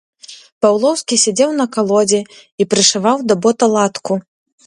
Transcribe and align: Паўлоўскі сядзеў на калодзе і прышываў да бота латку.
Паўлоўскі 0.65 1.19
сядзеў 1.23 1.51
на 1.59 1.65
калодзе 1.75 2.21
і 2.65 2.69
прышываў 2.71 3.17
да 3.33 3.37
бота 3.43 3.65
латку. 3.77 4.13